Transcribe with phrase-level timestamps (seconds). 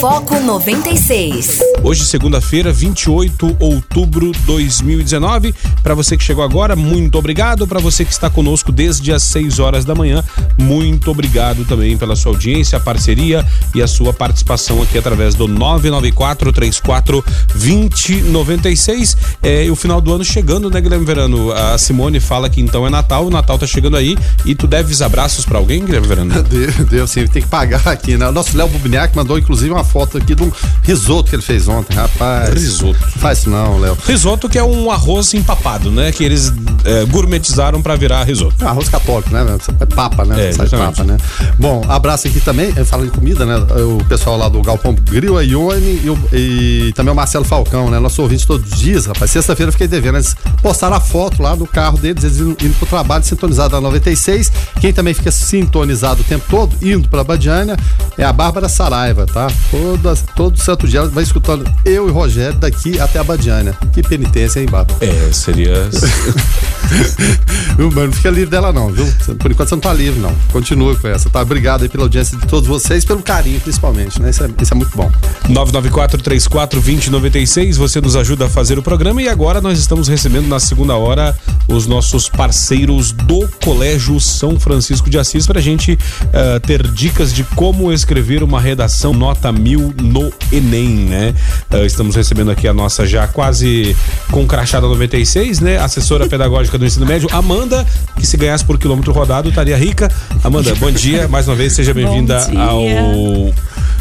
[0.00, 1.58] Foco 96.
[1.82, 5.54] Hoje, segunda-feira, 28 de outubro de 2019.
[5.82, 7.66] Para você que chegou agora, muito obrigado.
[7.66, 10.22] Para você que está conosco desde as 6 horas da manhã,
[10.58, 16.52] muito obrigado também pela sua audiência, parceria e a sua participação aqui através do 994
[16.52, 17.24] 34
[17.54, 19.16] 2096.
[19.42, 21.52] É, e o final do ano chegando, né, Guilherme Verano?
[21.52, 25.00] A Simone fala que então é Natal, o Natal tá chegando aí e tu deves
[25.00, 26.42] abraços para alguém, Guilherme Verano?
[26.44, 28.28] Deus, Deus sim, tem que pagar aqui, né?
[28.28, 30.52] O nosso Léo Bubniak mandou inclusive uma foto aqui de um
[30.82, 32.52] risoto que ele fez ontem, rapaz.
[32.52, 32.98] Risoto.
[33.18, 33.96] Faz isso não, Léo.
[34.06, 36.12] Risoto que é um arroz empapado, né?
[36.12, 36.52] Que eles
[36.84, 38.62] é, gourmetizaram para virar risoto.
[38.64, 39.44] É arroz católico, né?
[39.80, 40.48] É papa, né?
[40.48, 41.16] É, Sai papa, né?
[41.58, 43.56] Bom, abraço aqui também, eh, falando em comida, né?
[43.82, 47.90] O pessoal lá do Galpão Grill, a Ione e, o- e também o Marcelo Falcão,
[47.90, 47.98] né?
[47.98, 49.30] Nosso ouvinte todos os dias, rapaz.
[49.30, 50.16] Sexta-feira eu fiquei devendo.
[50.16, 53.80] Eles postaram a foto lá do carro deles, eles indo, indo pro trabalho sintonizado na
[53.80, 54.50] 96.
[54.80, 57.76] Quem também fica sintonizado o tempo todo, indo pra Badiânia,
[58.16, 59.48] é a Bárbara Saraiva, tá?
[59.76, 63.76] Todas, todo santo dia vai escutando eu e Rogério daqui até a Badiânia.
[63.92, 64.98] Que penitência, hein, Bárbara?
[65.04, 65.74] É, seria.
[67.76, 68.06] Viu, mano?
[68.06, 69.06] Não fica livre dela, não, viu?
[69.38, 70.32] Por enquanto você não tá livre, não.
[70.50, 71.42] Continua com essa, tá?
[71.42, 74.30] Obrigado aí pela audiência de todos vocês, pelo carinho, principalmente, né?
[74.30, 75.10] Isso é, isso é muito bom.
[75.48, 80.46] 994 34 2096 você nos ajuda a fazer o programa e agora nós estamos recebendo
[80.48, 81.36] na segunda hora
[81.68, 85.98] os nossos parceiros do Colégio São Francisco de Assis para a gente
[86.32, 91.34] eh, ter dicas de como escrever uma redação nota mil no Enem, né?
[91.70, 93.96] Eh, estamos recebendo aqui a nossa já quase
[94.30, 95.78] com crachada 96, né?
[95.78, 97.84] Assessora pedagógica do ensino médio, Amanda,
[98.16, 100.10] que se ganhasse por quilômetro rodado estaria rica.
[100.44, 102.82] Amanda, bom dia, mais uma vez seja bem-vinda ao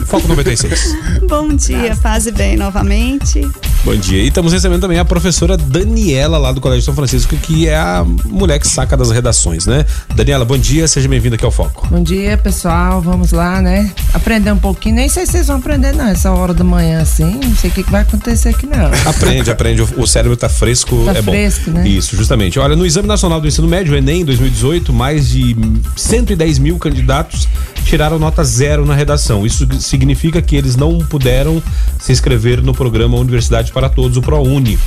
[0.06, 0.96] Foco 96.
[1.28, 3.42] Bom dia, paz e bem novamente.
[3.84, 4.22] Bom dia.
[4.22, 8.06] E estamos recebendo também a professora Daniela, lá do Colégio São Francisco, que é a
[8.26, 9.86] mulher que saca das redações, né?
[10.16, 11.88] Daniela, bom dia, seja bem-vinda aqui ao Foco.
[11.90, 13.02] Bom dia, pessoal.
[13.02, 13.92] Vamos lá, né?
[14.14, 14.96] Aprender um pouquinho.
[14.96, 16.08] Nem sei se vocês vão aprender, não.
[16.08, 17.40] Essa hora da manhã, assim.
[17.44, 18.86] Não sei o que, vai acontecer aqui, não.
[19.10, 19.82] Aprende, aprende.
[19.82, 21.32] O- O cérebro tá fresco, Tá é bom.
[21.32, 21.88] fresco, né?
[21.88, 22.60] Isso, justamente.
[22.60, 25.56] Olha, no Exame Nacional do Ensino Médio, Enem 2018, mais de
[25.96, 27.48] 110 mil candidatos
[27.86, 29.46] tiraram nota zero na redação.
[29.46, 31.62] Isso significa que eles não puderam
[32.00, 34.78] se inscrever no programa Universidade para Todos, o ProUni.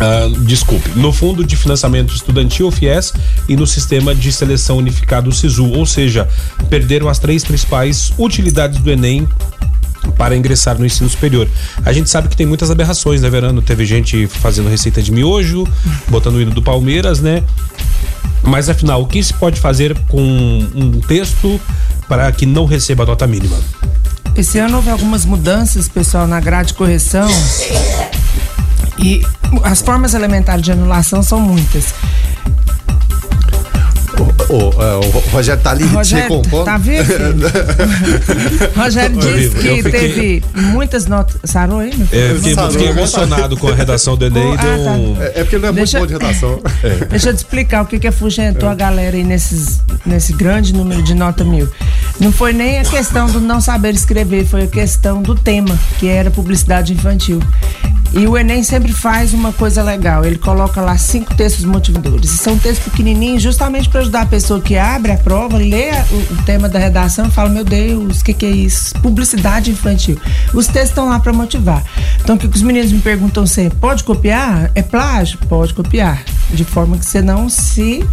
[0.00, 3.12] Ah, desculpe, no Fundo de Financiamento Estudantil, FIES,
[3.46, 6.26] e no Sistema de Seleção Unificado, SISU, ou seja,
[6.70, 9.28] perderam as três principais utilidades do Enem
[10.16, 11.46] para ingressar no ensino superior.
[11.84, 13.60] A gente sabe que tem muitas aberrações, né, Verano?
[13.60, 15.68] Teve gente fazendo receita de miojo,
[16.08, 17.42] botando o hino do Palmeiras, né?
[18.42, 20.22] Mas afinal, o que se pode fazer com
[20.74, 21.60] um texto
[22.08, 23.58] para que não receba nota mínima?
[24.34, 27.28] Esse ano houve algumas mudanças, pessoal, na grade de correção.
[29.02, 29.24] E
[29.64, 31.94] as formas elementares de anulação são muitas.
[34.18, 36.64] O, o, é, o Rogério tá ali se Rogério, recompondo.
[36.64, 37.10] tá vivo?
[38.76, 41.36] Rogério disse que fiquei- teve muitas notas.
[41.44, 42.20] Sarou aí, meu filho?
[42.22, 42.98] É, eu fiquei, Não, fiquei não, não.
[43.00, 44.52] emocionado com a redação do Enem.
[44.58, 44.90] Ah, deu tá.
[44.90, 46.60] um- É, é porque ele não é Deixa- muito bom de redação.
[47.08, 51.02] Deixa eu te explicar o que que afugentou a galera aí nesses, nesse grande número
[51.02, 51.66] de nota mil.
[52.18, 56.08] Não foi nem a questão do não saber escrever, foi a questão do tema, que
[56.08, 57.40] era publicidade infantil.
[58.12, 62.32] E o Enem sempre faz uma coisa legal, ele coloca lá cinco textos motivadores.
[62.32, 66.34] E são textos pequenininhos, justamente para ajudar a pessoa que abre a prova, lê o,
[66.34, 68.94] o tema da redação e fala: Meu Deus, o que, que é isso?
[69.00, 70.18] Publicidade infantil.
[70.52, 71.84] Os textos estão lá para motivar.
[72.20, 74.72] Então, o que que os meninos me perguntam sempre: Pode copiar?
[74.74, 75.38] É plágio?
[75.48, 76.24] Pode copiar.
[76.50, 78.04] De forma que você não se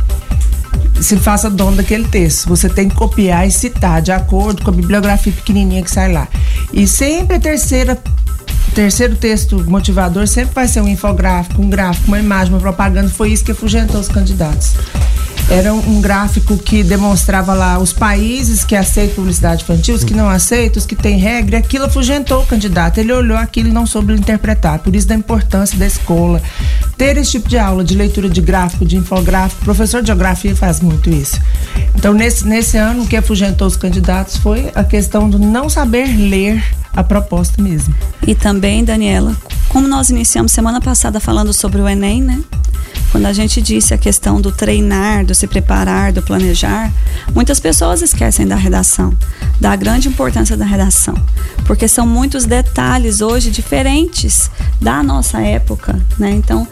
[1.01, 2.47] se faça dono daquele texto.
[2.49, 6.27] Você tem que copiar e citar de acordo com a bibliografia pequenininha que sai lá.
[6.73, 7.97] E sempre a terceira
[8.77, 13.09] terceiro texto motivador sempre vai ser um infográfico, um gráfico, uma imagem, uma propaganda.
[13.09, 14.75] Foi isso que afugentou os candidatos.
[15.49, 20.29] Era um, gráfico que demonstrava lá os países que aceitam publicidade infantil, os que não
[20.29, 22.97] aceitam, os que têm regra, e aquilo afugentou o candidato.
[22.97, 24.79] Ele olhou aquilo e não soube interpretar.
[24.79, 26.41] Por isso da importância da escola.
[26.97, 30.55] Ter esse tipo de aula de leitura de gráfico, de infográfico, o professor de geografia
[30.55, 31.39] faz muito isso.
[31.95, 36.07] Então, nesse, nesse ano, o que afugentou os candidatos foi a questão do não saber
[36.17, 36.63] ler
[36.93, 37.95] a proposta mesmo.
[38.25, 39.35] E também, Daniela,
[39.69, 42.39] como nós iniciamos semana passada falando sobre o Enem, né?
[43.17, 46.93] Quando a gente disse a questão do treinar, do se preparar, do planejar,
[47.33, 49.11] muitas pessoas esquecem da redação,
[49.59, 51.15] da grande importância da redação,
[51.65, 56.29] porque são muitos detalhes hoje diferentes da nossa época, né?
[56.29, 56.67] Então,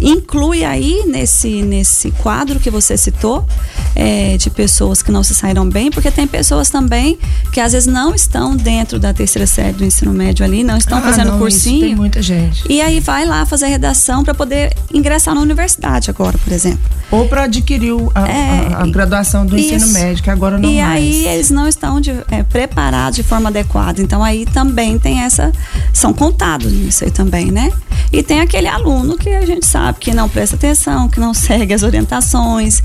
[0.00, 3.46] inclui aí nesse, nesse quadro que você citou
[3.94, 7.18] é, de pessoas que não se saíram bem, porque tem pessoas também
[7.52, 10.98] que às vezes não estão dentro da terceira série do ensino médio ali, não estão
[10.98, 11.80] ah, fazendo não, cursinho.
[11.80, 12.64] tem muita gente.
[12.68, 16.80] E aí vai lá fazer redação para poder ingressar na universidade agora, por exemplo.
[17.10, 19.74] Ou para adquirir a, é, a, a, graduação do isso.
[19.74, 20.92] ensino médio, que agora não E mais.
[20.92, 24.02] aí eles não estão de, é, preparados de forma adequada.
[24.02, 25.52] Então aí também tem essa.
[25.92, 27.72] São contados nisso aí também, né?
[28.12, 31.72] E tem aquele aluno que a gente sabe que não presta atenção, que não segue
[31.74, 32.82] as orientações.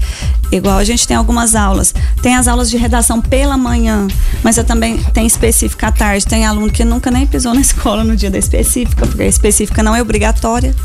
[0.52, 1.94] Igual a gente tem algumas aulas.
[2.22, 4.08] Tem as aulas de redação pela manhã,
[4.44, 6.26] mas eu também tem específica à tarde.
[6.26, 9.82] Tem aluno que nunca nem pisou na escola no dia da específica, porque a específica
[9.82, 10.76] não é obrigatória,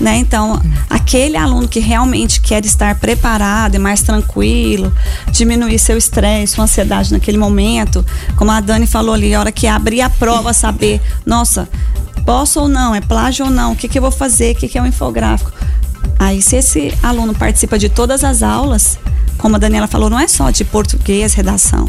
[0.00, 0.16] né?
[0.16, 4.92] Então, aquele aluno que realmente quer estar preparado e mais tranquilo,
[5.30, 8.04] diminuir seu estresse, sua ansiedade naquele momento,
[8.36, 11.68] como a Dani falou ali, a hora que abrir a prova, saber, nossa,
[12.28, 14.68] posso ou não, é plágio ou não, o que, que eu vou fazer, o que,
[14.68, 15.50] que é um infográfico.
[16.18, 18.98] Aí, se esse aluno participa de todas as aulas,
[19.38, 21.88] como a Daniela falou, não é só de português, redação,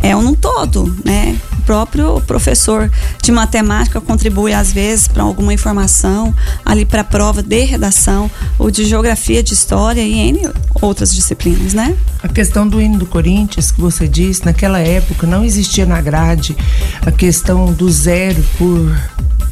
[0.00, 1.36] é um todo, né?
[1.58, 2.88] O próprio professor
[3.26, 6.32] de matemática contribui às vezes para alguma informação
[6.64, 10.48] ali para prova de redação ou de geografia, de história e N
[10.80, 11.96] outras disciplinas, né?
[12.22, 16.56] A questão do hino do Corinthians que você disse, naquela época não existia na grade
[17.04, 18.96] a questão do zero por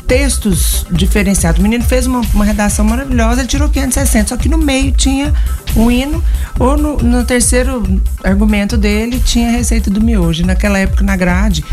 [0.06, 1.58] textos diferenciados.
[1.58, 5.32] O menino fez uma, uma redação maravilhosa, tirou 560, só que no meio tinha
[5.74, 6.22] um hino,
[6.60, 7.82] ou no, no terceiro
[8.22, 10.46] argumento dele tinha a receita do miojo.
[10.46, 11.64] Naquela época, na grade,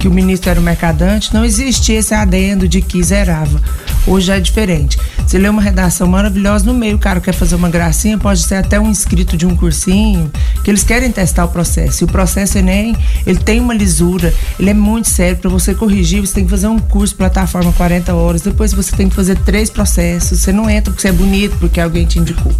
[0.00, 3.60] que o ministro era mercadante, não existia esse adendo de que zerava.
[4.06, 4.98] Hoje é diferente.
[5.26, 8.54] Você lê uma redação maravilhosa, no meio o cara quer fazer uma gracinha, pode ser
[8.54, 10.32] até um inscrito de um cursinho,
[10.64, 12.02] que eles querem testar o processo.
[12.02, 15.36] E o processo Enem, ele tem uma lisura, ele é muito sério.
[15.36, 19.06] Para você corrigir, você tem que fazer um curso plataforma 40 horas, depois você tem
[19.06, 20.40] que fazer três processos.
[20.40, 22.52] Você não entra porque você é bonito, porque alguém te indicou.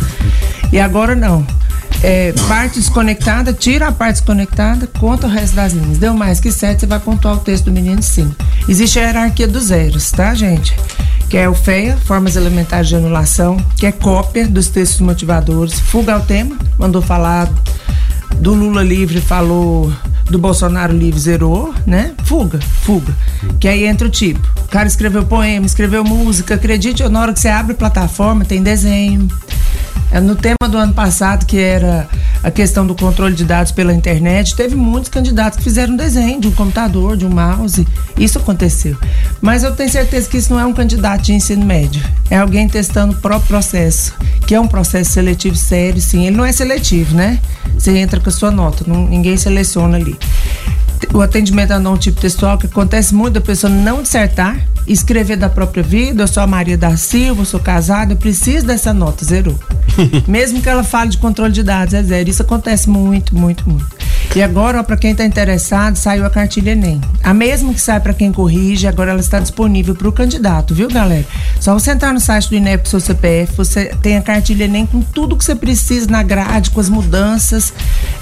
[0.70, 1.46] E agora não
[2.02, 5.98] é, parte desconectada, tira a parte desconectada, conta o resto das linhas.
[5.98, 8.34] Deu mais que sete, você vai pontuar o texto do menino sim.
[8.68, 10.74] Existe a hierarquia dos zeros, tá, gente?
[11.28, 15.78] Que é o FEA, Formas Elementares de Anulação, que é cópia dos textos motivadores.
[15.78, 17.48] Fuga ao tema, mandou falar
[18.36, 19.92] do Lula livre, falou
[20.30, 22.12] do Bolsonaro livre, zerou, né?
[22.24, 23.14] Fuga, fuga.
[23.58, 24.40] Que aí entra o tipo.
[24.64, 29.28] O cara escreveu poema, escreveu música, acredite, na hora que você abre plataforma, tem desenho
[30.22, 32.08] no tema do ano passado, que era
[32.42, 36.48] a questão do controle de dados pela internet, teve muitos candidatos que fizeram desenho de
[36.48, 37.86] um computador, de um mouse.
[38.18, 38.96] Isso aconteceu.
[39.40, 42.02] Mas eu tenho certeza que isso não é um candidato de ensino médio.
[42.30, 44.14] É alguém testando o próprio processo,
[44.46, 46.26] que é um processo seletivo sério, sim.
[46.26, 47.38] Ele não é seletivo, né?
[47.74, 50.16] Você entra com a sua nota, não, ninguém seleciona ali
[51.12, 55.48] o atendimento a não tipo textual, que acontece muito da pessoa não dissertar, escrever da
[55.48, 59.24] própria vida, eu sou a Maria da Silva, eu sou casada, eu preciso dessa nota,
[59.24, 59.58] zerou.
[60.26, 62.30] Mesmo que ela fale de controle de dados, é zero.
[62.30, 63.99] Isso acontece muito, muito, muito.
[64.34, 67.00] E agora, para quem está interessado, saiu a cartilha Enem.
[67.20, 70.88] A mesma que sai para quem corrige, agora ela está disponível para o candidato, viu,
[70.88, 71.26] galera?
[71.58, 75.00] Só você entrar no site do INEP, seu CPF, você tem a cartilha Enem com
[75.00, 77.72] tudo que você precisa na grade, com as mudanças.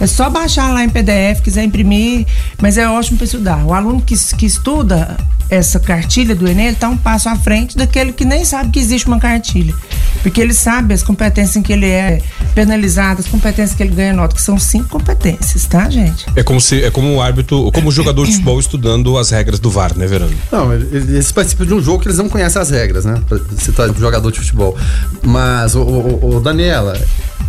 [0.00, 2.26] É só baixar lá em PDF, quiser imprimir,
[2.58, 3.64] mas é ótimo para estudar.
[3.66, 5.14] O aluno que, que estuda
[5.50, 8.78] essa cartilha do Enem, ele está um passo à frente daquele que nem sabe que
[8.78, 9.74] existe uma cartilha.
[10.22, 12.20] Porque ele sabe as competências em que ele é
[12.54, 16.26] penalizado, as competências que ele ganha nota, que são cinco competências, tá, gente?
[16.34, 19.58] É como se é como o árbitro, como o jogador de futebol estudando as regras
[19.58, 20.32] do VAR, né, Verano?
[20.50, 23.20] Não, eles participam de um jogo que eles não conhecem as regras, né?
[23.28, 24.76] Pra citar de jogador de futebol.
[25.22, 26.98] Mas, o, o, o Daniela,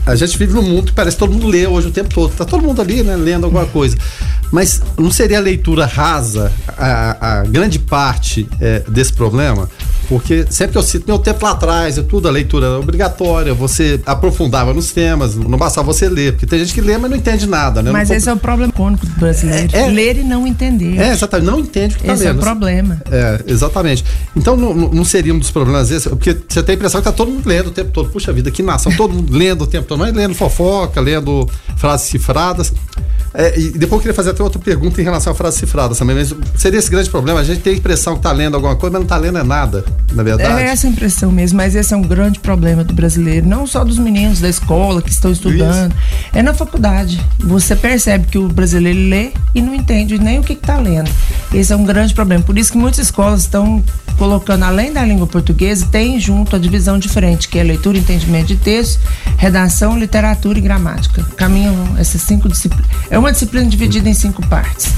[0.06, 2.34] a gente vive num mundo que parece que todo mundo lê hoje o tempo todo.
[2.34, 3.98] Tá todo mundo ali, né, lendo alguma coisa.
[4.52, 9.70] Mas não seria a leitura rasa a, a grande parte é, desse problema?
[10.10, 14.02] Porque sempre que eu cito meu tempo lá atrás, é tudo a leitura obrigatória, você
[14.08, 17.48] aprofundava nos temas, não bastava você ler, porque tem gente que lê, mas não entende
[17.48, 17.92] nada, né?
[17.92, 19.70] Mas não esse é o problema cônico do brasileiro.
[19.72, 20.98] É, é, ler e não entender.
[20.98, 22.22] É, exatamente, não entende o que está lendo.
[22.22, 23.02] Esse é o problema.
[23.12, 24.04] É, exatamente.
[24.36, 27.12] Então não, não seria um dos problemas esse, porque você tem a impressão que tá
[27.12, 28.10] todo mundo lendo o tempo todo.
[28.10, 31.48] Puxa vida, que nação, todo mundo lendo o tempo todo, mas lendo fofoca, lendo
[31.78, 32.74] frases cifradas.
[33.34, 36.16] É, e depois eu queria fazer até outra pergunta em relação à frase cifrada também,
[36.16, 37.40] mas seria esse grande problema?
[37.40, 39.44] A gente tem a impressão que está lendo alguma coisa, mas não está lendo é
[39.44, 40.62] nada, na verdade.
[40.62, 43.84] É essa a impressão mesmo, mas esse é um grande problema do brasileiro, não só
[43.84, 46.30] dos meninos da escola que estão estudando, Isso.
[46.34, 47.20] é na faculdade.
[47.40, 51.10] Você percebe que o brasileiro lê e não entende nem o que está lendo.
[51.54, 52.44] Esse é um grande problema.
[52.44, 53.84] Por isso que muitas escolas estão
[54.18, 58.58] colocando, além da língua portuguesa, tem junto a divisão diferente, que é leitura entendimento de
[58.58, 59.00] texto,
[59.38, 61.24] redação, literatura e gramática.
[61.38, 62.90] Caminham essas cinco disciplinas.
[63.10, 64.94] É uma disciplina dividida em cinco partes.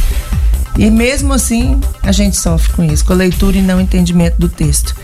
[0.77, 4.47] E mesmo assim, a gente sofre com isso, com a leitura e não entendimento do
[4.47, 4.95] texto.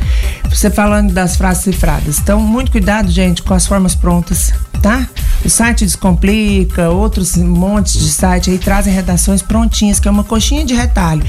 [0.49, 2.19] Você falando das frases cifradas.
[2.19, 5.07] Então, muito cuidado, gente, com as formas prontas, tá?
[5.43, 10.65] O site Descomplica, outros montes de site aí trazem redações prontinhas, que é uma coxinha
[10.65, 11.23] de retalho.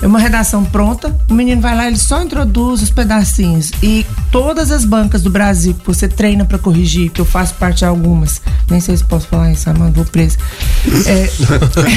[0.00, 3.72] É uma redação pronta, o menino vai lá, ele só introduz os pedacinhos.
[3.82, 7.78] E todas as bancas do Brasil que você treina para corrigir, que eu faço parte
[7.78, 10.38] de algumas, nem sei se posso falar isso, Amanda, vou preso.
[11.06, 11.30] É,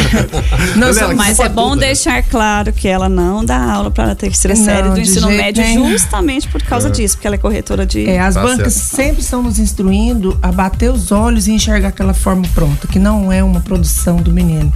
[0.76, 4.16] não sou, mas é bom tudo, deixar claro que ela não dá aula para a
[4.16, 5.92] terceira não, série do ensino médio nem.
[5.92, 6.92] justamente por causa é.
[6.92, 8.10] disso, porque ela é corretora de.
[8.10, 8.96] É, as tá bancas certo.
[8.96, 13.32] sempre estão nos instruindo a bater os olhos e enxergar aquela forma pronta, que não
[13.32, 14.72] é uma produção do menino.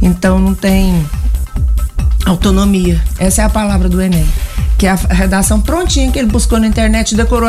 [0.00, 1.06] Então não tem
[2.26, 3.02] autonomia.
[3.18, 4.26] Essa é a palavra do Enem.
[4.78, 7.48] Que é a redação prontinha que ele buscou na internet, decorou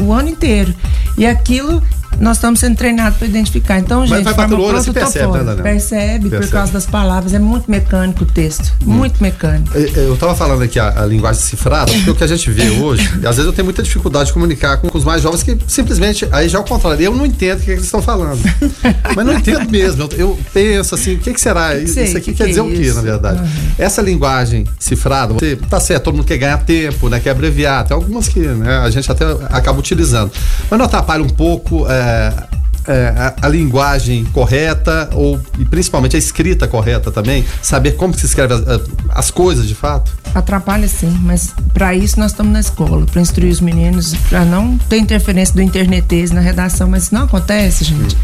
[0.00, 0.72] o ano inteiro.
[1.16, 1.82] E aquilo
[2.20, 3.78] nós estamos sendo treinados para identificar.
[3.78, 7.32] Então, gente, vai forma olho, você percebe, né, percebe, percebe, por causa das palavras.
[7.34, 8.72] É muito mecânico o texto.
[8.84, 8.92] Hum.
[8.92, 9.76] Muito mecânico.
[9.76, 13.08] Eu estava falando aqui a, a, linguagem cifrada, porque o que a gente vê hoje,
[13.26, 16.28] às vezes eu tenho muita dificuldade de comunicar com, com os mais jovens que simplesmente,
[16.32, 18.40] aí já é o contrário, eu não entendo o que, é que eles estão falando.
[19.14, 20.02] Mas não entendo mesmo.
[20.02, 21.70] Eu, eu penso assim, o que, que será?
[21.86, 23.40] Sei, isso aqui que quer que dizer é o quê, na verdade?
[23.40, 23.48] Uhum.
[23.78, 27.20] Essa linguagem cifrada, você, tá certo, todo mundo quer ganhar tempo, né?
[27.20, 27.84] Quer abreviar.
[27.86, 30.30] Tem algumas que né, a gente até acaba utilizando.
[30.70, 31.86] Mas não atrapalha um pouco.
[31.88, 32.46] É, uh,
[32.88, 38.24] é, a, a, linguagem correta ou e principalmente a escrita correta também, saber como se
[38.24, 38.62] escreve as,
[39.10, 40.16] as coisas de fato?
[40.34, 44.78] Atrapalha sim, mas para isso nós estamos na escola, para instruir os meninos, para não
[44.78, 48.16] ter interferência do internetês na redação, mas isso não acontece, gente.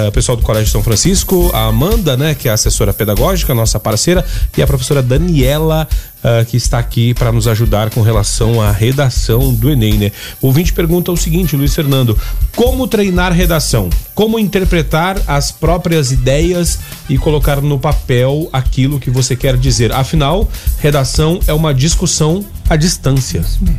[0.08, 4.24] o pessoal do Colégio São Francisco, a Amanda, né, que é assessora pedagógica, nossa parceira,
[4.56, 5.86] e a professora Daniela
[6.24, 10.12] uh, que está aqui para nos ajudar com relação à redação do Enem, né?
[10.40, 12.18] O ouvinte pergunta o seguinte, Luiz Fernando:
[12.56, 13.90] como treinar redação?
[14.14, 16.78] Como interpretar as próprias ideias
[17.08, 19.92] e colocar no papel aquilo que você quer dizer?
[19.92, 23.40] Afinal, redação é uma discussão à distância.
[23.40, 23.78] Isso mesmo.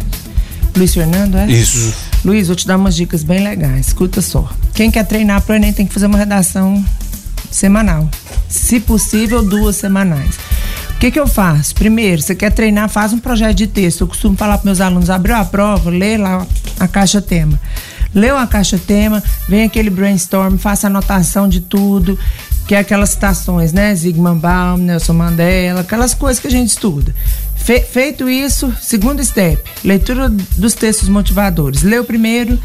[0.76, 1.50] Luiz Fernando, é?
[1.50, 1.94] Isso.
[2.24, 3.88] Luiz, vou te dar umas dicas bem legais.
[3.88, 4.50] Escuta só.
[4.74, 6.84] Quem quer treinar para o Enem tem que fazer uma redação
[7.50, 8.10] semanal.
[8.50, 10.36] Se possível, duas semanais.
[11.06, 11.76] O que, que eu faço?
[11.76, 14.02] Primeiro, você quer treinar, faz um projeto de texto.
[14.02, 16.48] Eu costumo falar para meus alunos: abriu a prova, lê lá
[16.80, 17.62] a caixa tema.
[18.12, 22.18] Leu a caixa tema, vem aquele brainstorm, faça anotação de tudo,
[22.68, 23.94] que é aquelas citações, né?
[23.94, 27.14] Zygmunt Baum, Nelson Mandela, aquelas coisas que a gente estuda.
[27.56, 31.84] Fe feito isso, segundo step, leitura dos textos motivadores.
[31.84, 32.60] Leu primeiro,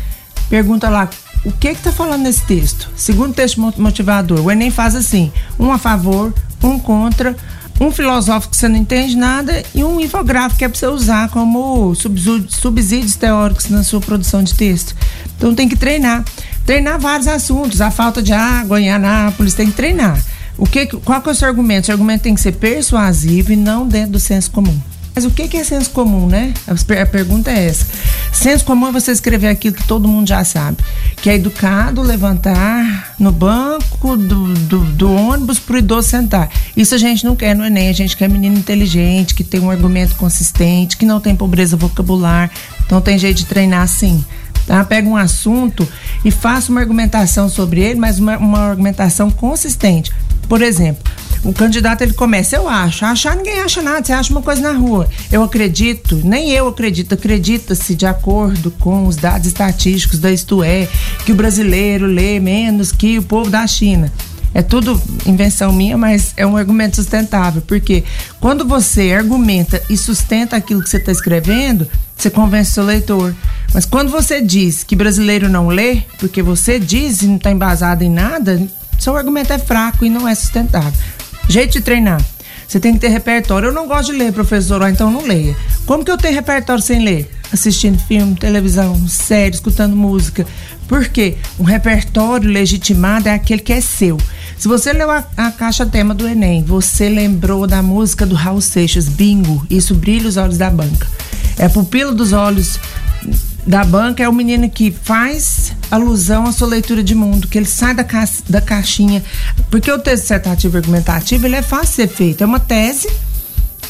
[0.49, 1.11] pergunta lá
[1.45, 2.89] o que está falando nesse texto.
[2.97, 6.33] Segundo texto motivador, o Enem faz assim: um a favor,
[6.63, 7.37] um contra,
[7.81, 11.31] um filosófico que você não entende nada e um infográfico que é para você usar
[11.31, 14.95] como subsídios teóricos na sua produção de texto.
[15.37, 16.23] Então tem que treinar.
[16.67, 17.81] Treinar vários assuntos.
[17.81, 20.23] A falta de água em Anápolis, tem que treinar.
[20.59, 21.85] O que, qual que é o seu argumento?
[21.85, 24.79] O seu argumento tem que ser persuasivo e não dentro do senso comum.
[25.15, 26.55] Mas o que é senso comum, né?
[26.67, 27.87] A pergunta é essa.
[28.33, 30.79] Senso comum é você escrever aquilo que todo mundo já sabe.
[31.17, 36.49] Que é educado levantar no banco do, do, do ônibus para o idoso sentar.
[36.77, 37.89] Isso a gente não quer no Enem.
[37.89, 42.51] A gente quer menino inteligente, que tem um argumento consistente, que não tem pobreza vocabular.
[42.87, 44.25] Então tem jeito de treinar assim.
[44.67, 44.85] Tá?
[44.85, 45.87] Pega um assunto
[46.25, 50.13] e faça uma argumentação sobre ele, mas uma, uma argumentação consistente.
[50.49, 51.03] Por exemplo,
[51.43, 53.05] o candidato ele começa, eu acho.
[53.05, 55.09] Achar ninguém acha nada, você acha uma coisa na rua.
[55.33, 60.89] Eu acredito, nem eu acredito, acredita-se de acordo com os dados estatísticos da Isto É,
[61.25, 64.13] que o brasileiro lê menos que o povo da China.
[64.53, 68.03] É tudo invenção minha, mas é um argumento sustentável, porque
[68.41, 73.35] quando você argumenta e sustenta aquilo que você está escrevendo, você convence o seu leitor.
[73.73, 78.03] Mas quando você diz que brasileiro não lê, porque você diz e não está embasado
[78.03, 78.61] em nada,
[78.99, 80.93] seu argumento é fraco e não é sustentável.
[81.51, 82.25] Jeito de treinar.
[82.69, 83.71] Você tem que ter repertório.
[83.71, 85.57] Eu não gosto de ler, professor, então não leia.
[85.85, 87.29] Como que eu tenho repertório sem ler?
[87.53, 90.47] Assistindo filme, televisão, série, escutando música.
[90.87, 91.35] Por quê?
[91.59, 94.17] Um repertório legitimado é aquele que é seu.
[94.57, 98.61] Se você leu a, a, caixa tema do Enem, você lembrou da música do Raul
[98.61, 101.09] Seixas, Bingo, isso brilha os olhos da banca.
[101.59, 102.79] É a pupila dos olhos
[103.67, 107.67] da banca é o menino que faz alusão à sua leitura de mundo, que ele
[107.67, 109.23] sai da, ca da caixinha.
[109.71, 112.43] Porque o texto dissertativo argumentativo ele é fácil ser feito.
[112.43, 113.09] É uma tese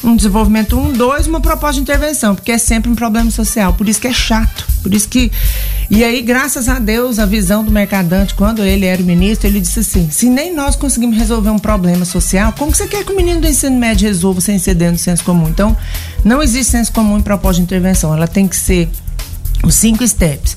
[0.03, 3.87] um desenvolvimento um, dois, uma proposta de intervenção, porque é sempre um problema social, por
[3.87, 5.31] isso que é chato, por isso que
[5.89, 9.81] e aí, graças a Deus, a visão do mercadante, quando ele era ministro, ele disse
[9.81, 13.41] assim: se nem nós conseguimos resolver um problema social, como você quer que o menino
[13.41, 15.49] do ensino médio resolva sem dentro do senso comum?
[15.49, 15.75] Então,
[16.23, 18.89] não existe senso comum em proposta de intervenção, ela tem que ser
[19.63, 20.55] os cinco steps.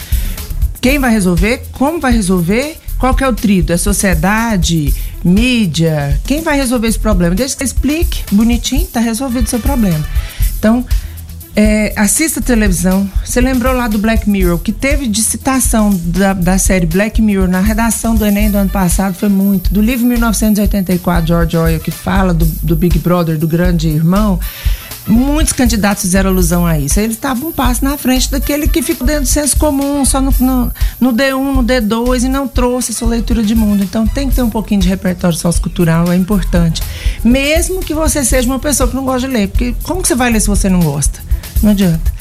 [0.80, 3.72] Quem vai resolver, como vai resolver, qual que é o trido?
[3.72, 4.94] É sociedade,
[5.24, 6.20] mídia?
[6.26, 7.34] Quem vai resolver esse problema?
[7.34, 10.04] Desde que você explique, bonitinho, tá resolvido o seu problema.
[10.58, 10.84] Então,
[11.56, 13.08] é, assista televisão.
[13.24, 17.48] Você lembrou lá do Black Mirror, que teve de citação da, da série Black Mirror
[17.48, 19.72] na redação do Enem do ano passado, foi muito.
[19.72, 24.40] Do livro 1984, George Orwell, que fala do, do Big Brother, do grande irmão,
[25.06, 26.98] muitos candidatos fizeram alusão a isso.
[26.98, 30.34] Ele estava um passo na frente daquele que ficou dentro do senso comum, só no,
[30.40, 33.82] no, no, D1, no D2 e não trouxe sua leitura de mundo.
[33.82, 36.82] Então tem que ter um pouquinho de repertório sociocultural, é importante.
[37.22, 40.14] Mesmo que você seja uma pessoa que não gosta de ler, porque como que você
[40.14, 41.20] vai ler se você não gosta?
[41.62, 42.12] Não adianta.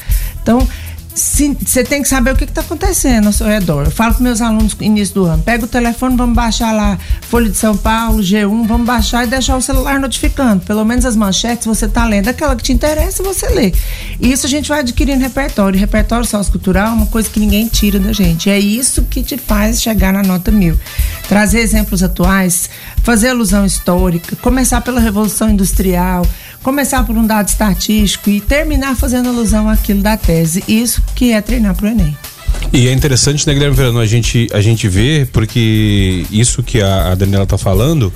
[0.41, 0.67] Então,
[1.15, 3.85] você tem que saber o que está acontecendo ao seu redor.
[3.85, 6.97] Eu falo com meus alunos no início do ano: pega o telefone, vamos baixar lá
[7.21, 10.65] Folha de São Paulo, G1, vamos baixar e deixar o celular notificando.
[10.65, 13.73] Pelo menos as manchetes você está lendo, aquela que te interessa, você lê.
[14.19, 15.79] E isso a gente vai adquirindo repertório.
[15.79, 18.49] Repertório sociocultural é uma coisa que ninguém tira da gente.
[18.49, 20.79] É isso que te faz chegar na nota mil.
[21.27, 22.69] Trazer exemplos atuais,
[23.03, 26.25] fazer alusão histórica, começar pela Revolução Industrial
[26.63, 30.63] começar por um dado estatístico e terminar fazendo alusão àquilo da tese.
[30.65, 32.15] Isso que é treinar para o Enem.
[32.71, 37.11] E é interessante, né, Guilherme Verano, a gente, a gente vê, porque isso que a,
[37.11, 38.11] a Daniela tá falando,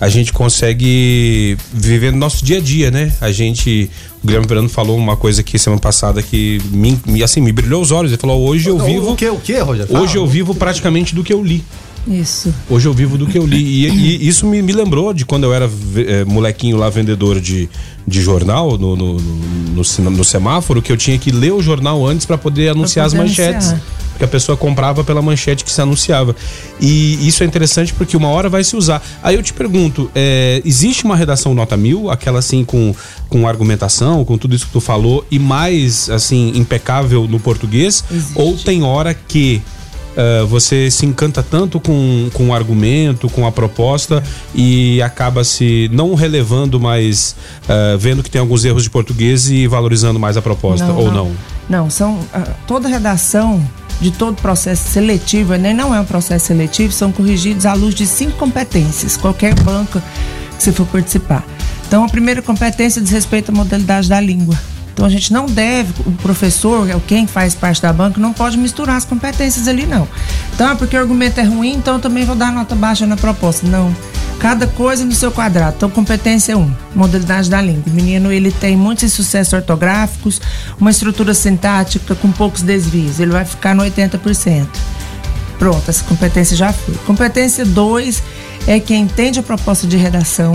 [0.00, 3.12] a gente consegue viver no nosso dia a dia, né?
[3.20, 3.90] A gente.
[4.22, 7.90] O Guilherme Verano falou uma coisa aqui semana passada que me, assim, me brilhou os
[7.90, 8.12] olhos.
[8.12, 9.12] Ele falou: hoje eu vivo.
[9.12, 9.86] O que, o que, Roger?
[9.90, 11.64] Hoje eu vivo praticamente do que eu li.
[12.06, 12.54] Isso.
[12.68, 13.86] Hoje eu vivo do que eu li.
[13.86, 17.68] E, e isso me, me, lembrou de quando eu era é, molequinho lá, vendedor de,
[18.06, 22.24] de jornal no, no, no, no, semáforo, que eu tinha que ler o jornal antes
[22.24, 23.68] para poder anunciar poder as manchetes.
[23.68, 23.98] Anunciar.
[24.18, 26.34] Porque a pessoa comprava pela manchete que se anunciava.
[26.80, 29.00] E isso é interessante porque uma hora vai se usar.
[29.22, 32.92] Aí eu te pergunto: é, existe uma redação nota mil, aquela assim com,
[33.28, 38.02] com argumentação, com tudo isso que tu falou, e mais assim, impecável no português?
[38.10, 38.32] Existe.
[38.34, 39.62] Ou tem hora que
[40.18, 44.22] uh, você se encanta tanto com, com o argumento, com a proposta
[44.54, 49.66] e acaba se não relevando mais, uh, vendo que tem alguns erros de português e
[49.66, 51.24] valorizando mais a proposta, não, ou não?
[51.68, 53.64] Não, não são uh, toda redação
[54.00, 58.06] de todo processo seletivo, nem não é um processo seletivo, são corrigidos à luz de
[58.06, 60.02] cinco competências, qualquer banca
[60.56, 61.44] que você for participar.
[61.86, 64.54] Então, a primeira competência diz respeito à modalidade da língua.
[64.98, 68.58] Então a gente não deve, o professor, é quem faz parte da banca, não pode
[68.58, 70.08] misturar as competências ali, não.
[70.52, 73.64] Então, porque o argumento é ruim, então eu também vou dar nota baixa na proposta.
[73.64, 73.94] Não.
[74.40, 75.74] Cada coisa no seu quadrado.
[75.76, 77.84] Então, competência 1, um, modalidade da língua.
[77.86, 80.40] O menino, ele tem muitos insucessos ortográficos,
[80.80, 83.20] uma estrutura sintática com poucos desvios.
[83.20, 84.66] Ele vai ficar no 80%.
[85.60, 86.96] Pronto, essa competência já foi.
[87.06, 88.20] Competência 2
[88.66, 90.52] é quem entende a proposta de redação,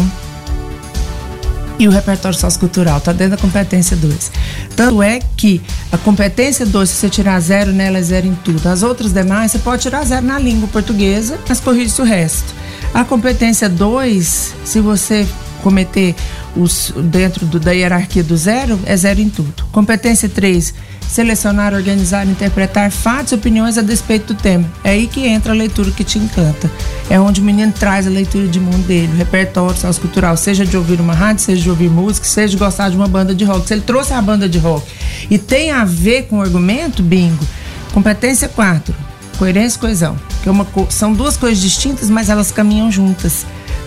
[1.79, 4.31] e o repertório sociocultural, está dentro da competência 2.
[4.75, 8.67] Tanto é que a competência 2, se você tirar zero nela, é zero em tudo.
[8.67, 12.53] As outras demais, você pode tirar zero na língua portuguesa, mas corrige o resto.
[12.93, 15.27] A competência 2, se você
[15.63, 16.15] cometer
[16.55, 19.65] os, dentro do, da hierarquia do zero, é zero em tudo.
[19.71, 20.73] Competência 3,
[21.13, 24.65] selecionar, organizar, interpretar fatos e opiniões a despeito do tema.
[24.83, 26.71] É aí que entra a leitura que te encanta.
[27.07, 30.75] É onde o menino traz a leitura de mundo dele, o repertório sociocultural, seja de
[30.75, 33.67] ouvir uma rádio, seja de ouvir música, seja de gostar de uma banda de rock.
[33.67, 34.87] Se ele trouxe a banda de rock
[35.29, 37.45] e tem a ver com o argumento, bingo.
[37.93, 38.95] Competência 4,
[39.37, 40.17] coerência e coesão.
[40.41, 43.45] Que é uma, são duas coisas distintas, mas elas caminham juntas.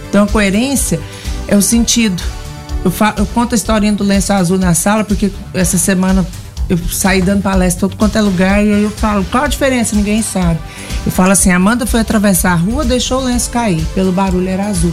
[0.08, 1.00] Então a coerência
[1.48, 2.22] é o sentido.
[2.84, 6.24] Eu, eu conto a historinha do lenço azul na sala, porque essa semana
[6.68, 9.94] eu saí dando palestra todo quanto é lugar e aí eu falo, qual a diferença?
[9.94, 10.58] Ninguém sabe.
[11.04, 14.66] Eu falo assim, Amanda foi atravessar a rua, deixou o lenço cair, pelo barulho era
[14.66, 14.92] azul.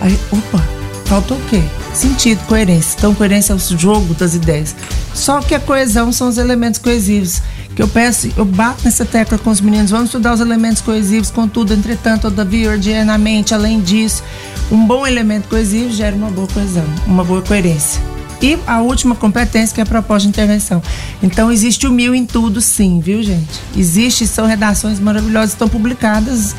[0.00, 0.62] Aí, opa,
[1.04, 1.62] faltou o quê?
[1.92, 2.96] Sentido, coerência.
[2.98, 4.74] Então, coerência é o jogo das ideias.
[5.12, 7.42] Só que a coesão são os elementos coesivos.
[7.76, 11.30] Que eu peço, eu bato nessa tecla com os meninos, vamos estudar os elementos coesivos,
[11.30, 14.22] contudo, entretanto, todavia, ordianamente, além disso,
[14.70, 18.13] um bom elemento coesivo gera uma boa coesão, uma boa coerência.
[18.44, 20.82] E a última competência, que é a proposta de intervenção.
[21.22, 23.58] Então, existe o mil em tudo, sim, viu, gente?
[23.74, 26.54] Existe, são redações maravilhosas, estão publicadas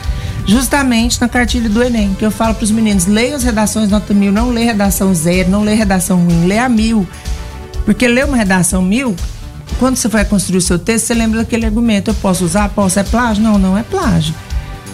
[0.48, 4.16] justamente na cartilha do Enem, que eu falo para os meninos: leiam as redações nota
[4.16, 7.08] mil, não lê redação zero, não lê redação ruim, lê a mil.
[7.86, 9.16] Porque ler uma redação mil,
[9.78, 12.68] quando você vai construir o seu texto, você lembra daquele argumento: eu posso usar?
[12.70, 12.98] Posso?
[12.98, 13.44] É plágio?
[13.44, 14.34] Não, não é plágio.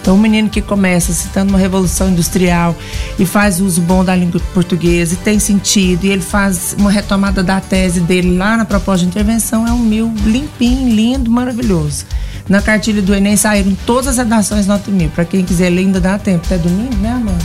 [0.02, 2.76] Então, o menino que começa citando uma revolução industrial
[3.20, 7.44] e faz uso bom da língua portuguesa e tem sentido, e ele faz uma retomada
[7.44, 12.06] da tese dele lá na proposta de intervenção, é um mil limpinho, lindo, maravilhoso.
[12.50, 15.10] Na cartilha do Enem saíram todas as redações nota mil.
[15.10, 16.46] Para quem quiser ler, ainda dá tempo.
[16.46, 17.36] Até domingo, né, amor?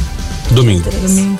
[0.50, 0.90] Domingo.
[0.90, 1.38] Domingo.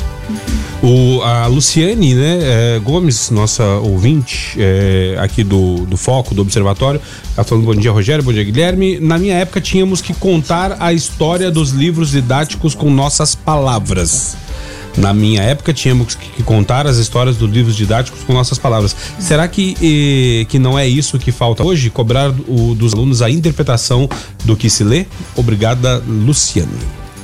[0.82, 2.38] O, a Luciane né,
[2.76, 7.00] é, Gomes, nossa ouvinte é, aqui do, do Foco, do Observatório,
[7.34, 9.00] tá falando bom dia, Rogério, bom dia, Guilherme.
[9.00, 14.36] Na minha época tínhamos que contar a história dos livros didáticos com nossas palavras.
[14.96, 18.96] Na minha época tínhamos que contar as histórias dos livros didáticos com nossas palavras.
[19.18, 21.90] Será que, eh, que não é isso que falta hoje?
[21.90, 24.08] Cobrar o, dos alunos a interpretação
[24.44, 25.06] do que se lê?
[25.34, 26.70] Obrigada, Luciane.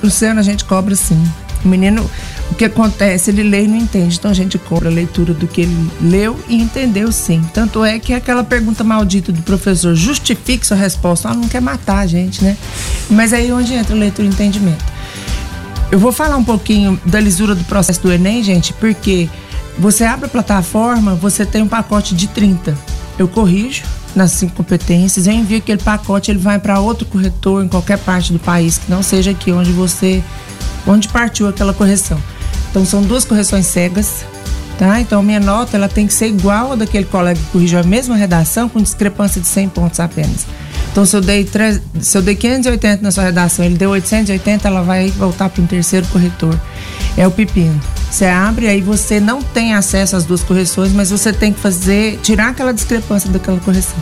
[0.03, 1.23] Luciano, a gente cobra sim.
[1.65, 2.11] O menino,
[2.53, 4.17] o que acontece, ele lê e não entende.
[4.19, 7.43] Então a gente cobra a leitura do que ele leu e entendeu sim.
[7.55, 11.29] Tanto é que aquela pergunta maldita do professor justifique sua resposta.
[11.29, 12.57] Ela não quer matar a gente, né?
[13.09, 14.85] Mas aí é onde entra a leitura e entendimento.
[15.91, 19.31] Eu vou falar um pouquinho da lisura do processo do Enem, gente, porque
[19.79, 22.77] você abre a plataforma, você tem um pacote de 30.
[23.19, 23.83] Eu corrijo
[24.15, 28.31] nas cinco competências, eu envio aquele pacote, ele vai para outro corretor em qualquer parte
[28.31, 30.23] do país, que não seja aqui onde você
[30.87, 32.21] onde partiu aquela correção.
[32.73, 34.25] Então são duas correções cegas,
[34.79, 34.99] tá?
[34.99, 38.17] Então minha nota ela tem que ser igual a daquele colega que corrigiu a mesma
[38.17, 40.47] redação com discrepância de 100 pontos apenas.
[40.91, 41.49] Então, se eu dei,
[42.01, 45.67] se eu dei 580 na sua redação, ele deu 880, ela vai voltar para um
[45.67, 46.59] terceiro corretor.
[47.17, 47.81] É o pepino.
[48.11, 52.21] Você abre, aí você não tem acesso às duas correções, mas você tem que fazer,
[52.23, 53.97] tirar aquela discrepância daquela correção.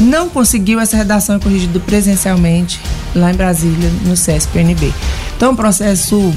[0.00, 2.80] Não conseguiu essa redação é corrigida presencialmente
[3.14, 4.92] lá em Brasília, no SESC PNB.
[5.36, 6.34] Então, um processo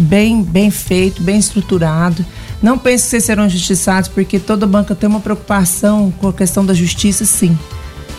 [0.00, 2.24] bem, bem feito, bem estruturado.
[2.62, 6.64] Não pense que vocês serão injustiçados, porque toda banca tem uma preocupação com a questão
[6.64, 7.56] da justiça, sim.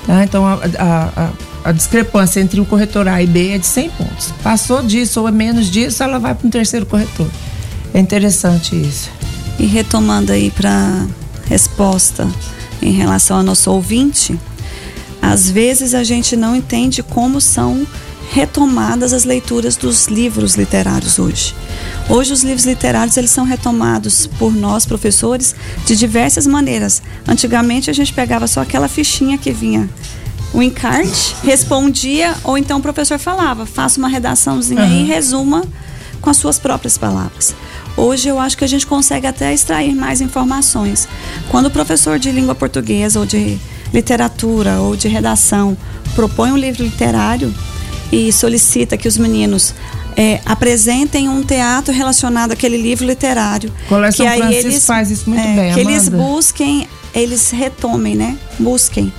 [0.05, 0.23] Tá?
[0.23, 1.23] Então, a, a,
[1.65, 4.33] a, a, discrepância entre o corretor A e B é de 100 pontos.
[4.43, 7.27] Passou disso ou é menos disso, ela vai para um terceiro corretor.
[7.93, 9.09] É interessante isso.
[9.59, 11.05] E retomando aí para
[11.45, 12.27] resposta
[12.81, 14.39] em relação ao nosso ouvinte,
[15.21, 17.85] às vezes a gente não entende como são
[18.31, 21.53] retomadas as leituras dos livros literários hoje.
[22.09, 25.53] Hoje os livros literários eles são retomados por nós professores
[25.85, 27.01] de diversas maneiras.
[27.27, 29.89] Antigamente a gente pegava só aquela fichinha que vinha
[30.53, 35.01] o encarte, respondia ou então o professor falava, faça uma redaçãozinha uhum.
[35.01, 35.65] e resuma
[36.21, 37.53] com as suas próprias palavras.
[37.97, 41.05] Hoje eu acho que a gente consegue até extrair mais informações.
[41.49, 43.59] Quando o professor de língua portuguesa ou de
[43.93, 45.75] literatura ou de redação
[46.15, 47.53] propõe um livro literário,
[48.11, 49.73] e solicita que os meninos
[50.15, 53.71] é, apresentem um teatro relacionado àquele livro literário.
[53.87, 55.91] Coleção que aí Francis eles, faz isso muito é, bem, Que Amanda.
[55.91, 58.37] eles busquem, eles retomem, né?
[58.59, 59.11] Busquem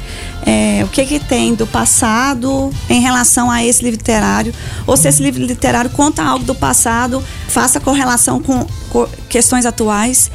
[0.44, 4.52] é, o que que tem do passado em relação a esse livro literário,
[4.87, 10.31] ou se esse livro literário conta algo do passado, faça correlação com, com questões atuais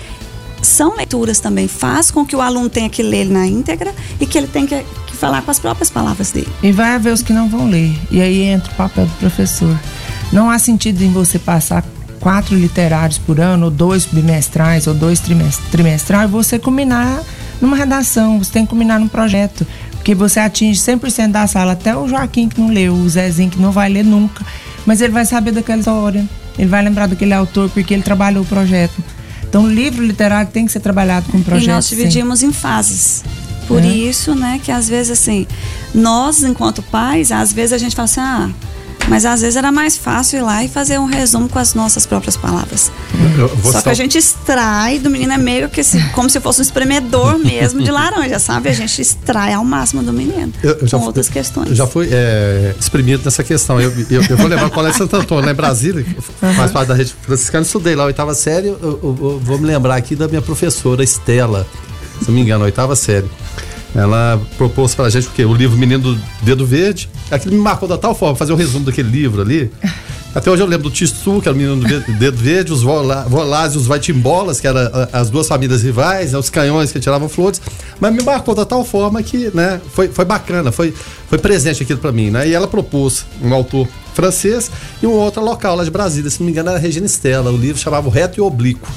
[0.62, 1.68] são leituras também.
[1.68, 4.84] Faz com que o aluno tenha que ler na íntegra e que ele tenha que,
[5.18, 6.50] falar com as próprias palavras dele.
[6.64, 7.98] E vai haver os que não vão ler.
[8.10, 9.78] E aí entra o papel do professor.
[10.32, 11.84] Não há sentido em você passar
[12.20, 15.22] quatro literários por ano, ou dois bimestrais, ou dois
[15.72, 17.22] trimestrais, você combinar
[17.62, 19.66] numa redação, você tem que combinar num projeto.
[19.92, 23.60] Porque você atinge 100% da sala, até o Joaquim que não leu, o Zezinho que
[23.60, 24.46] não vai ler nunca.
[24.86, 26.26] Mas ele vai saber daquela história,
[26.58, 29.04] ele vai lembrar daquele autor porque ele trabalhou o projeto.
[29.48, 31.70] Então, o livro literário tem que ser trabalhado com projeto.
[31.70, 32.48] E nós dividimos sim.
[32.48, 33.24] em fases.
[33.68, 33.88] Por é.
[33.88, 35.46] isso, né, que às vezes assim,
[35.94, 38.50] nós enquanto pais, às vezes a gente fala assim, ah,
[39.10, 42.06] mas às vezes era mais fácil ir lá e fazer um resumo com as nossas
[42.06, 42.92] próprias palavras.
[43.72, 46.62] Só que a gente extrai do menino é meio que se, como se fosse um
[46.62, 48.70] espremedor mesmo de laranja, sabe?
[48.70, 50.52] A gente extrai ao máximo do menino.
[50.62, 51.76] Eu, eu com outras questões.
[51.76, 53.80] Já fui é, exprimido nessa questão.
[53.80, 56.06] Eu, eu, eu vou levar o Colégio Santo Antônio, lá em Brasília,
[56.56, 58.68] faz parte da rede franciscana, estudei lá, oitava série.
[58.68, 61.66] Eu, eu, vou me lembrar aqui da minha professora Estela,
[62.22, 63.28] se não me engano, oitava série.
[63.96, 65.46] Ela propôs pra gente o quê?
[65.46, 67.10] O livro Menino do Dedo Verde.
[67.32, 69.72] Aquilo me marcou da tal forma, fazer o um resumo daquele livro ali.
[70.36, 73.74] Até hoje eu lembro do Tissu, que era o menino do dedo verde, os Volás
[73.74, 77.60] e os Vaitimbolas, que eram as duas famílias rivais, né, os canhões que tiravam flores.
[78.00, 80.94] Mas me marcou da tal forma que, né, foi, foi bacana, foi,
[81.28, 82.48] foi presente aquilo para mim, né?
[82.48, 84.70] E ela propôs um autor francês
[85.02, 87.50] e um outro local lá de Brasília, se não me engano era Regina Stella.
[87.50, 88.88] O livro chamava o Reto e Oblíquo.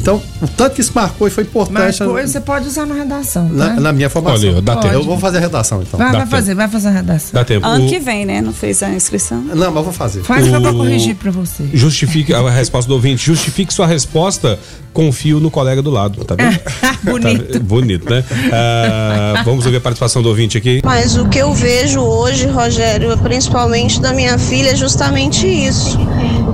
[0.00, 2.00] Então, o tanto que isso marcou e foi importante.
[2.00, 3.48] Marcou, você pode usar na redação.
[3.48, 3.80] Na, tá?
[3.80, 4.50] na minha formação.
[4.50, 5.02] Olha, dá eu tempo.
[5.04, 5.96] vou fazer a redação então.
[5.98, 7.30] Vai, vai fazer, vai fazer a redação.
[7.32, 7.66] Dá tempo.
[7.66, 8.42] Ano O- que vem, né?
[8.42, 9.40] Não fez a inscrição?
[9.40, 10.22] Não, mas eu vou fazer.
[10.22, 11.64] Faz pra eu O- corrigir pra você.
[11.72, 13.24] Justifique a resposta do ouvinte.
[13.24, 14.58] Justifique sua resposta.
[14.92, 16.56] Confio no colega do lado, tá vendo?
[17.02, 17.52] Bonito.
[17.54, 18.22] Tá- bonito, né?
[18.52, 20.80] Ah, vamos ouvir a participação do ouvinte aqui.
[20.84, 25.98] Mas o que eu vejo hoje, Rogério, principalmente da minha filha, é justamente isso.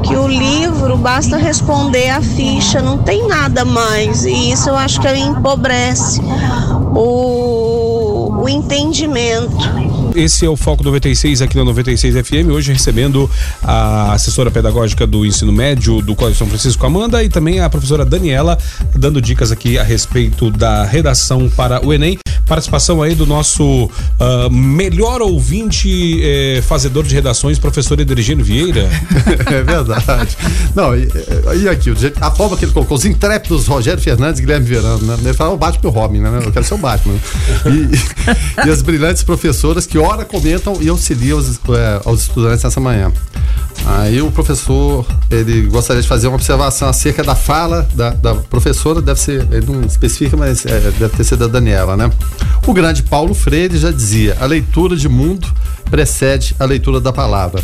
[0.03, 4.25] Que o livro basta responder a ficha, não tem nada mais.
[4.25, 6.21] E isso eu acho que empobrece
[6.95, 9.91] o, o entendimento.
[10.15, 12.51] Esse é o Foco 96 aqui na 96 FM.
[12.53, 13.31] Hoje recebendo
[13.63, 18.05] a assessora pedagógica do ensino médio do Colégio São Francisco, Amanda, e também a professora
[18.05, 18.59] Daniela,
[18.95, 22.19] dando dicas aqui a respeito da redação para o Enem.
[22.51, 28.91] Participação aí do nosso ah, melhor ouvinte eh, fazedor de redações, professor Edergênio Vieira.
[29.47, 30.37] É verdade.
[30.75, 31.09] Não, e,
[31.63, 35.17] e aqui, a forma que ele colocou, os intrépidos Rogério Fernandes e Guilherme Verano, né?
[35.21, 36.41] Ele fala o Batman o Robin, né?
[36.45, 37.15] Eu quero ser o Batman.
[37.67, 42.81] E, e as brilhantes professoras que ora comentam e auxiliam os, é, aos estudantes nessa
[42.81, 43.13] manhã.
[43.87, 49.01] Aí o professor, ele gostaria de fazer uma observação acerca da fala da, da professora,
[49.01, 52.11] deve ser, ele não especifica, mas é, deve ter sido da Daniela, né?
[52.67, 55.49] O grande Paulo Freire já dizia, a leitura de mundo
[55.91, 57.63] precede a leitura da palavra.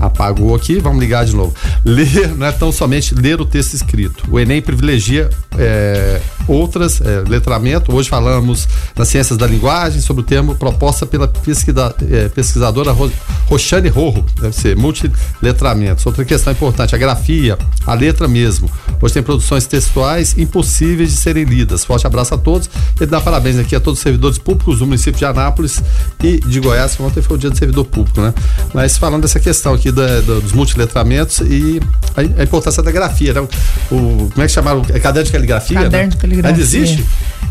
[0.00, 1.54] Apagou aqui, vamos ligar de novo.
[1.84, 4.24] Ler não é tão somente ler o texto escrito.
[4.30, 7.94] O Enem privilegia é, outras, é, letramento.
[7.94, 13.10] Hoje falamos nas ciências da linguagem sobre o termo proposta pela pesquisa, é, pesquisadora Ro,
[13.46, 16.04] Roxane Rorro, deve ser multiletramentos.
[16.06, 18.70] Outra questão importante, a grafia, a letra mesmo.
[19.00, 21.84] Hoje tem produções textuais impossíveis de serem lidas.
[21.84, 22.68] Forte abraço a todos.
[23.00, 25.82] Ele dá parabéns aqui a todos os servidores públicos do município de Anápolis
[26.22, 28.34] e de Goiás, que ontem foi o dia do servidor público, né?
[28.74, 31.80] Mas falando dessa questão aqui da- da- dos multiletramentos e
[32.16, 33.40] a, a importância da grafia, né?
[33.40, 34.82] O, como é que chamaram?
[34.92, 35.80] É caderno de caligrafia?
[35.82, 36.10] Caderno né?
[36.10, 36.50] de caligrafia.
[36.50, 37.04] Ainda existe?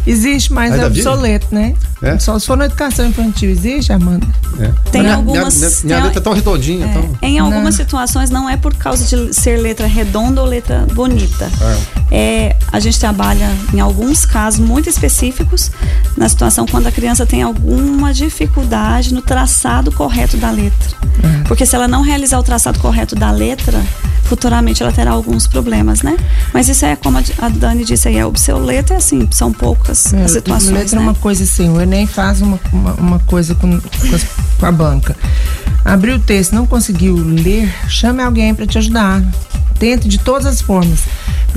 [0.08, 1.02] Existe, mas Ainda é vive?
[1.08, 1.74] obsoleto, né?
[2.02, 2.18] É?
[2.18, 3.50] Só se for na educação infantil.
[3.50, 4.26] Existe, Amanda?
[4.60, 4.72] É.
[4.92, 7.10] Tem minha, algumas- Minha, minha, letra é tão redondinha, É, então.
[7.22, 7.72] Em algumas Não.
[7.86, 11.50] situações não é por causa de ser letra redonda ou letra bonita.
[12.10, 15.72] É, a gente trabalha em alguns casos muito específicos
[16.16, 20.88] na situação quando a criança tem alguma dificuldade no traçado correto da letra.
[21.48, 23.82] Porque se ela não realizar o traçado correto da letra,
[24.26, 26.16] futuramente ela terá alguns problemas, né?
[26.54, 29.97] Mas isso é como a a Dani disse aí, é obsoleto, é assim, são poucas
[30.24, 30.72] as situações.
[30.74, 31.06] Letra é né?
[31.06, 34.26] uma coisa assim, o Enem faz uma, uma, uma coisa com, com, as-
[34.60, 35.16] com a banca.
[35.86, 39.24] Abriu o texto, não conseguiu ler, chame alguém para te ajudar.
[39.80, 41.00] Tente de todas as formas.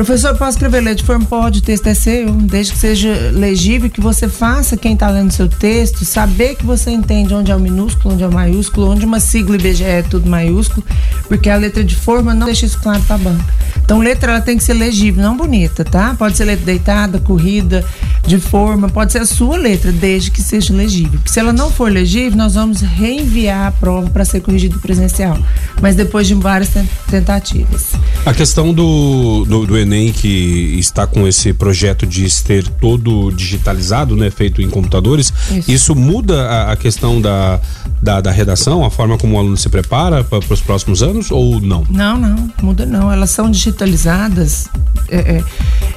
[0.00, 1.26] Professor, posso escrever letra de forma?
[1.26, 5.30] Pode, o texto é seu, desde que seja legível, que você faça quem está lendo
[5.30, 9.04] seu texto, saber que você entende onde é o minúsculo, onde é o maiúsculo, onde
[9.04, 10.82] uma sigla IBGE é tudo maiúsculo,
[11.28, 13.44] porque a letra de forma não deixa isso claro para a banca.
[13.76, 16.14] Então, letra ela tem que ser legível, não bonita, tá?
[16.18, 17.84] Pode ser letra deitada, corrida,
[18.26, 21.18] de forma, pode ser a sua letra, desde que seja legível.
[21.18, 25.38] Porque se ela não for legível, nós vamos reenviar a prova para ser corrigido presencial,
[25.82, 27.92] mas depois de várias ten- tentativas.
[28.24, 34.16] A questão do, do, do Enem, que está com esse projeto de ser todo digitalizado,
[34.16, 35.94] né, feito em computadores, isso, Isso.
[35.96, 37.60] muda a, a questão da,
[38.00, 41.60] da, da redação, a forma como o aluno se prepara para os próximos anos ou
[41.60, 41.84] não?
[41.90, 43.12] Não, não, muda não.
[43.12, 44.68] Elas são digitalizadas.
[45.08, 45.44] É, é,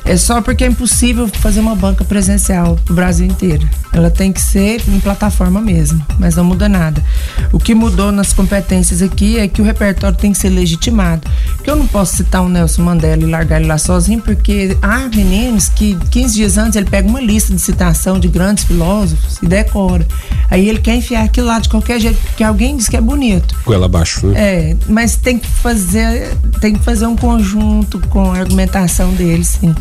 [0.06, 3.68] é só porque é impossível fazer uma banca presencial pro Brasil inteiro.
[3.94, 7.04] Ela tem que ser em plataforma mesmo, mas não muda nada.
[7.52, 11.30] O que mudou nas competências aqui é que o repertório tem que ser legitimado.
[11.56, 15.10] Porque eu não posso citar o Nelson Mandela e largar ele lá sozinho, porque há
[15.14, 19.46] meninos que 15 dias antes ele pega uma lista de citação de grandes filósofos e
[19.46, 20.06] decora.
[20.50, 23.56] Aí ele quer enfiar aquilo lá de qualquer jeito, porque alguém diz que é bonito.
[23.66, 24.34] Goela abaixo, né?
[24.40, 29.74] É, mas tem que fazer, tem que fazer um conjunto com a argumentação dele, sim.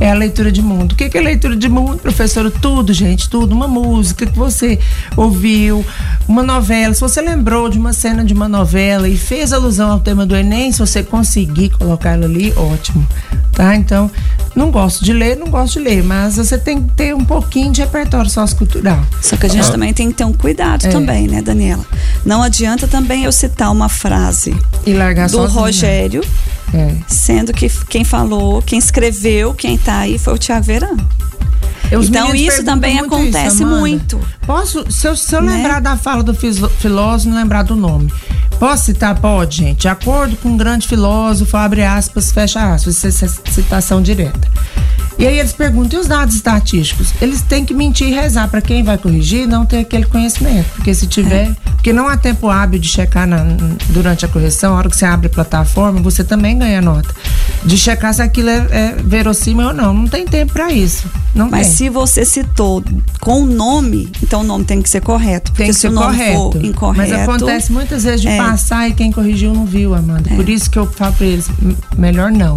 [0.00, 0.92] É a leitura de mundo.
[0.92, 2.50] O que que é leitura de mundo, professora?
[2.50, 3.54] Tudo, gente, tudo.
[3.54, 4.78] Uma música que você
[5.16, 5.84] ouviu,
[6.26, 6.94] uma novela.
[6.94, 10.36] Se você lembrou de uma cena de uma novela e fez alusão ao tema do
[10.36, 13.06] Enem, se você conseguir colocar ela ali, ótimo.
[13.52, 13.74] Tá?
[13.74, 14.10] Então,
[14.54, 17.72] não gosto de ler, não gosto de ler, mas você tem que ter um pouquinho
[17.72, 19.00] de repertório sociocultural.
[19.20, 20.88] Só que a gente também tem que ter um cuidado É.
[20.90, 21.84] também, né, Daniela?
[22.24, 26.22] Não adianta também eu citar uma frase E largar do Rogério,
[26.72, 26.94] É.
[27.06, 31.08] sendo que quem falou, quem escreveu, quem tá aí foi o Tiago Verano.
[31.96, 34.20] Os Então, isso também muito acontece isso, muito.
[34.46, 35.56] Posso, se eu, se eu Né?
[35.56, 38.12] lembrar da fala do filósofo, não lembrar do nome.
[38.58, 39.14] Posso citar?
[39.20, 39.82] Pode, gente.
[39.82, 43.02] De acordo com um grande filósofo, abre aspas, fecha aspas.
[43.04, 44.48] Isso é citação direta.
[45.16, 47.12] E aí eles perguntam, e os dados estatísticos?
[47.20, 50.66] Eles têm que mentir e rezar para quem vai corrigir não ter aquele conhecimento.
[50.76, 51.54] Porque se tiver.
[51.74, 53.44] Porque não há tempo hábil de checar na-
[53.88, 57.08] durante a correção, a hora que você abre a plataforma, você também ganha nota.
[57.64, 59.92] De checar se aquilo é, é verossímil ou não.
[59.92, 61.06] Não tem tempo para isso.
[61.34, 61.76] Não Mas tem.
[61.76, 62.82] se você citou
[63.20, 65.50] com o nome, então o nome tem que ser correto.
[65.52, 66.52] Porque Tem que se ser o nome correto.
[66.52, 67.10] for incorreto.
[67.10, 68.36] Mas acontece muitas vezes de É.
[68.38, 70.30] passar e quem corrigiu não viu, Amanda.
[70.34, 72.54] Por isso que eu falo pra eles, "M- melhor não.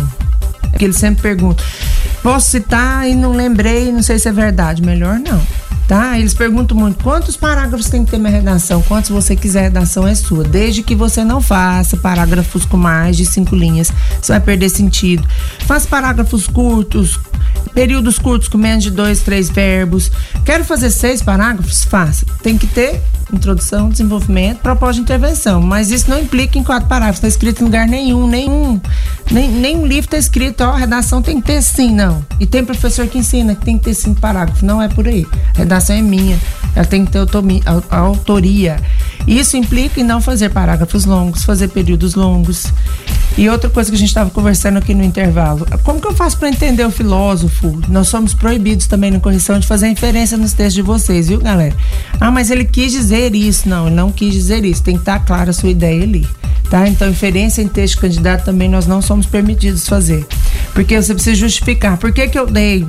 [0.70, 1.66] Porque eles sempre perguntam,
[2.24, 4.82] posso citar e não lembrei, não sei se é verdade.
[4.82, 5.42] Melhor não.
[5.92, 6.18] Tá?
[6.18, 8.82] Eles perguntam muito, quantos parágrafos tem que ter minha redação?
[8.82, 10.42] Quantos você quiser, a redação é sua.
[10.42, 15.28] Desde que você não faça parágrafos com mais de cinco linhas, você vai perder sentido.
[15.66, 17.20] Faça parágrafos curtos,
[17.74, 20.12] períodos curtos com menos de dois, três verbos.
[20.46, 21.84] Quero fazer seis parágrafos?
[21.84, 22.26] Faça.
[22.42, 23.02] Tem que ter
[23.34, 25.62] introdução, desenvolvimento, propósito de intervenção.
[25.62, 27.18] Mas isso não implica em quatro parágrafos.
[27.18, 28.80] Está escrito em lugar nenhum, nenhum.
[29.32, 32.26] Nem, nenhum livro está escrito, ó, redação tem que ter sim, não.
[32.40, 34.62] E tem professor que ensina que tem que ter cinco parágrafos.
[34.62, 35.26] Não é por aí.
[35.56, 36.40] A redação é minha.
[36.76, 37.20] Ela tem que ter
[37.90, 38.78] a autoria.
[39.28, 42.72] Isso implica em não fazer parágrafos longos, fazer períodos longos.
[43.38, 45.66] E outra coisa que a gente estava conversando aqui no intervalo.
[45.84, 47.82] Como que eu faço para entender o filósofo?
[47.88, 51.76] Nós somos proibidos também na correção de fazer inferência nos textos de vocês, viu, galera?
[52.20, 53.70] Ah, mas ele quis dizer isso.
[53.70, 54.84] Não, ele não quis dizer isso.
[54.84, 56.28] Tem que estar clara a sua ideia ali.
[56.70, 56.88] Tá?
[56.88, 60.26] Então, inferência em texto candidato também nós não somos permitidos fazer.
[60.74, 61.98] Porque você precisa justificar.
[61.98, 62.86] Por que, que eu dei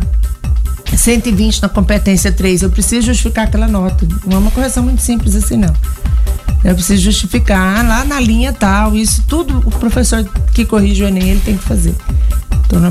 [0.97, 2.63] 120 na competência 3?
[2.63, 4.07] Eu preciso justificar aquela nota.
[4.27, 5.75] Não é uma correção muito simples assim, não.
[6.65, 11.31] Eu preciso justificar lá na linha tal, isso tudo o professor que corrige o Enem
[11.31, 11.95] ele tem que fazer.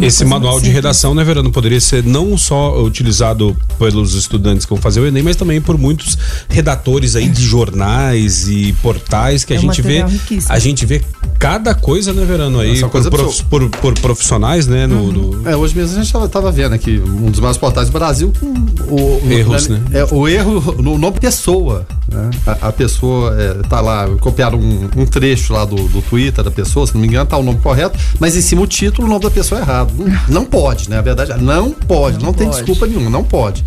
[0.02, 4.70] É Esse manual de redação, né, Verano, poderia ser não só utilizado pelos estudantes que
[4.74, 6.18] vão fazer o Enem, mas também por muitos
[6.50, 10.04] redatores aí de jornais e portais que a É um gente vê.
[10.04, 10.54] riquíssimo.
[10.54, 11.02] A gente vê
[11.40, 15.56] cada coisa, né, Verano, aí Nossa, por, prof- por- por profissionais, né, no, no- É,
[15.56, 18.46] hoje mesmo a gente tava, tava vendo aqui um dos maiores portais do Brasil com
[18.94, 19.82] o, o- Erros, né?
[19.94, 21.86] É, o erro no nome pessoa.
[22.12, 22.30] né?
[22.46, 26.52] A, a pessoa é, tá lá, copiaram um, um trecho lá do, do Twitter da
[26.52, 29.10] pessoa, se não me engano, tá o nome correto, mas em cima o título, o
[29.10, 29.71] nome da pessoa é errado.
[29.72, 30.98] Não, não pode, né?
[30.98, 32.58] A verdade é, não pode, não, tem pode.
[32.58, 33.64] desculpa nenhuma, não pode.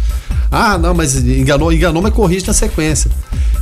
[0.50, 3.10] Ah, não, mas enganou, enganou, mas corrige na sequência.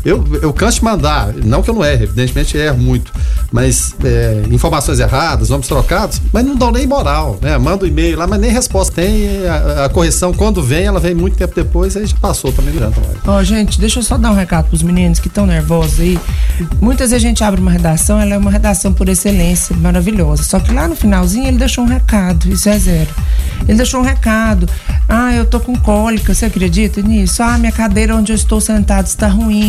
[0.05, 3.13] Eu, eu canso de mandar, não que eu não erre, evidentemente erro muito,
[3.53, 7.57] mas é, informações erradas, nomes trocados, mas não dão nem moral, né?
[7.57, 9.47] Manda o e-mail lá, mas nem resposta tem.
[9.47, 12.83] A, a correção, quando vem, ela vem muito tempo depois, aí já passou, também não
[12.83, 13.19] adianta mais.
[13.27, 16.19] Ó, gente, deixa eu só dar um recado pros meninos que estão nervosos aí.
[16.81, 20.43] Muitas vezes a gente abre uma redação, ela é uma redação por excelência, maravilhosa.
[20.43, 23.11] Só que lá no finalzinho ele deixou um recado, isso é zero.
[23.69, 24.69] Ele deixou um recado.
[25.09, 27.43] Ah, eu tô com cólica, você acredita nisso?
[27.43, 29.62] Ah, minha cadeira onde eu estou sentado está ruim.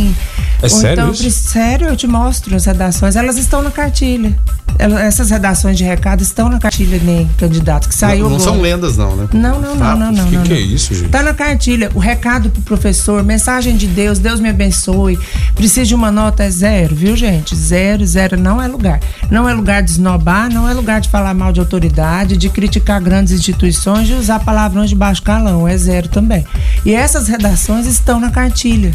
[0.61, 1.21] É sério então, eu isso?
[1.21, 3.15] pre- sério, eu te mostro as redações.
[3.15, 4.33] Elas estão na cartilha.
[4.79, 8.59] Ela- essas redações de recado estão na cartilha nem candidato que saiu não não são
[8.61, 9.27] lendas, não, né?
[9.33, 10.25] Não, não, não, não, não.
[10.25, 10.55] que não, que não.
[10.55, 11.09] é isso, gente?
[11.09, 11.91] Tá na cartilha.
[11.93, 15.19] O recado pro professor, mensagem de Deus, Deus me abençoe.
[15.53, 17.55] Precisa de uma nota, é zero, viu, gente?
[17.55, 18.99] Zero, zero não é lugar.
[19.29, 22.99] Não é lugar de esnobar, não é lugar de falar mal de autoridade, de criticar
[23.01, 25.67] grandes instituições, de usar palavrões de baixo calão.
[25.67, 26.45] É zero também.
[26.85, 28.91] E essas redações estão na cartilha.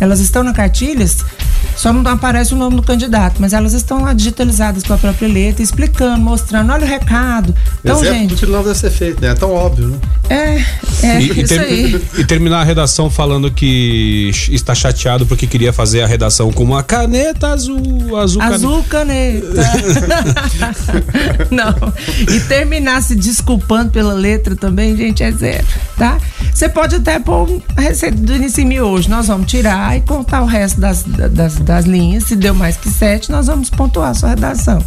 [0.00, 1.24] Elas estão na cartilhas,
[1.76, 5.28] só não aparece o nome do candidato, mas elas estão lá digitalizadas com a própria
[5.28, 7.54] letra, explicando, mostrando, olha o recado.
[7.80, 9.28] Então, Exemplo do gente, que não deve ser feito, né?
[9.28, 9.98] É tão óbvio, né?
[10.28, 10.64] É,
[11.02, 12.02] é E, e isso ter- aí.
[12.18, 16.82] e terminar a redação falando que está chateado porque queria fazer a redação com uma
[16.82, 18.54] caneta azul, azul, caneta.
[18.54, 19.64] Azul caneta.
[21.50, 21.92] Não.
[22.34, 26.18] E terminar se desculpando pela letra também, gente, é zero, tá?
[26.52, 29.08] Você pode até pôr a receita do Inicimi hoje.
[29.08, 32.24] Nós vamos tirar e contar o resto das, das, das linhas.
[32.24, 34.84] Se deu mais que sete, nós vamos pontuar a sua redação.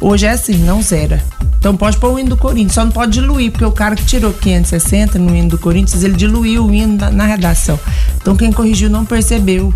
[0.00, 1.22] Hoje é assim, não zera.
[1.64, 4.04] Então pode pôr o hino do Corinthians, só não pode diluir, porque o cara que
[4.04, 7.80] tirou 560 no hino do Corinthians, ele diluiu o hino na, na redação.
[8.20, 9.72] Então quem corrigiu não percebeu.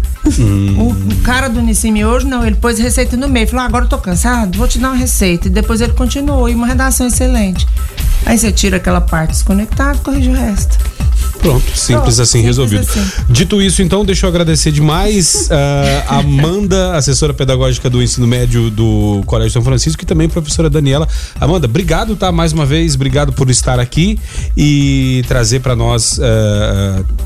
[0.76, 3.48] O, o cara do Unicime hoje, não, ele pôs receita no meio.
[3.48, 5.48] Falou, ah, agora eu tô cansado, vou te dar uma receita.
[5.48, 7.66] E depois ele continuou, e uma redação excelente.
[8.26, 10.76] Aí você tira aquela parte desconectada e corrige o resto.
[11.40, 12.80] Pronto, simples assim, simples resolvido.
[12.88, 13.00] assim.
[13.28, 15.48] Dito isso, então, deixa eu agradecer demais
[16.06, 20.68] a Amanda, assessora pedagógica do ensino médio do Colégio São Francisco, e também a professora
[20.68, 21.08] Daniela.
[21.40, 22.32] Amanda, obrigado, tá?
[22.32, 24.18] Mais uma vez, obrigado por estar aqui
[24.56, 26.20] e trazer para nós,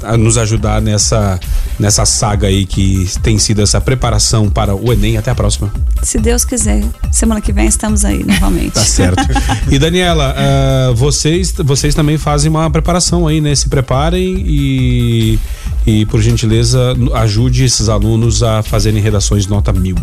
[0.03, 1.39] a nos ajudar nessa,
[1.79, 5.17] nessa saga aí que tem sido essa preparação para o Enem.
[5.17, 5.73] Até a próxima.
[6.03, 8.73] Se Deus quiser, semana que vem estamos aí novamente.
[8.73, 9.23] Tá certo.
[9.71, 13.55] E Daniela, ah, vocês, vocês também fazem uma preparação aí, né?
[13.55, 13.69] Se
[14.11, 15.39] e,
[15.87, 19.97] e por gentileza, ajude esses alunos a fazerem redações nota mil.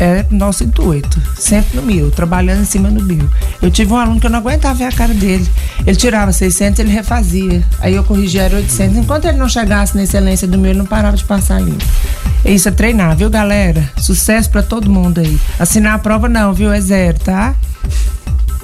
[0.00, 3.28] É nosso intuito, sempre no mil, trabalhando em cima do mil.
[3.60, 5.46] Eu tive um aluno que eu não aguentava ver a cara dele.
[5.84, 7.64] Ele tirava 600, ele refazia.
[7.80, 8.96] Aí eu corrigia, era 800.
[8.96, 11.84] Enquanto ele não chegasse na excelência do mil, ele não parava de passar limpo.
[12.44, 13.90] Isso é treinar, viu, galera?
[13.96, 15.36] Sucesso pra todo mundo aí.
[15.58, 16.72] Assinar a prova não, viu?
[16.72, 17.56] É zero, tá?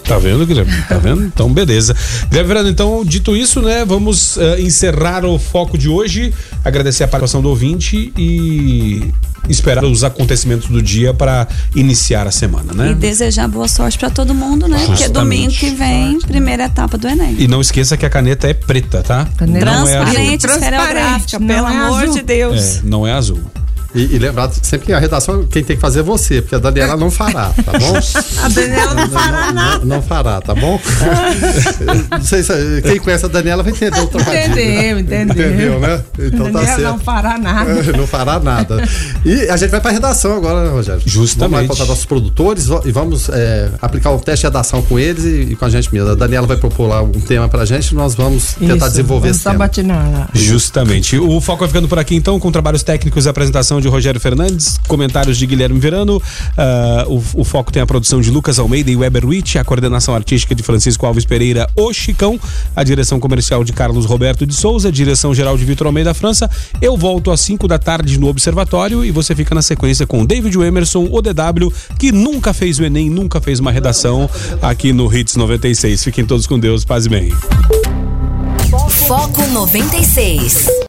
[0.04, 0.72] Tá vendo, Guilherme?
[0.88, 1.24] Tá vendo?
[1.34, 1.94] Então, beleza.
[2.28, 6.32] Guilherme Verano, então, dito isso, né, vamos uh, encerrar o foco de hoje,
[6.64, 9.12] agradecer a participação do ouvinte e
[9.48, 12.92] esperar os acontecimentos do dia para iniciar a semana, né?
[12.92, 14.82] E desejar boa sorte para todo mundo, né?
[14.86, 17.36] Porque domingo que vem, primeira etapa do Enem.
[17.38, 19.28] E não esqueça que a caneta é preta, tá?
[19.36, 20.62] Caneta não transparente, é azul.
[20.62, 22.14] esferográfica, pelo é amor azul.
[22.14, 22.76] de Deus.
[22.76, 23.40] É, não é azul.
[23.94, 26.58] E, e lembrar sempre que a redação quem tem que fazer é você, porque a
[26.58, 27.94] Daniela não fará, tá bom?
[28.42, 29.78] a Daniela não fará nada.
[29.78, 30.80] Não, não fará, tá bom?
[32.10, 34.52] não sei se quem conhece a Daniela vai entender o trocadilho.
[34.52, 35.46] Entendeu, entendeu.
[35.48, 36.02] Entendeu, né?
[36.18, 36.82] Então tá Daniela tá certo.
[36.82, 37.82] não fará nada.
[37.96, 38.88] não fará nada.
[39.24, 41.02] E a gente vai pra redação agora, né, Rogério?
[41.04, 41.50] Justamente.
[41.50, 45.24] Vamos lá encontrar nossos produtores e vamos é, aplicar um teste de redação com eles
[45.24, 46.10] e, e, com a gente mesmo.
[46.10, 49.28] A Daniela vai propor lá um tema pra gente e nós vamos tentar Isso, desenvolver
[49.28, 49.70] vamos esse tema.
[50.34, 51.16] Justamente.
[51.16, 54.78] O foco vai ficando por aqui então, com trabalhos técnicos e apresentação de Rogério Fernandes,
[54.88, 56.16] comentários de Guilherme Verano.
[56.16, 60.14] Uh, o, o, foco tem a produção de Lucas Almeida e Weber Witt, a coordenação
[60.14, 62.40] artística de Francisco Alves Pereira, o Chicão,
[62.74, 66.50] a direção comercial de Carlos Roberto de Souza, direção geral de Vitor Almeida França.
[66.80, 70.56] Eu volto às 5 da tarde no Observatório e você fica na sequência com David
[70.58, 74.28] Emerson, o DW, que nunca fez o Enem, nunca fez uma redação
[74.62, 76.02] aqui no Hits 96.
[76.04, 77.30] Fiquem todos com Deus, paz e bem.
[79.06, 80.74] Foco 96.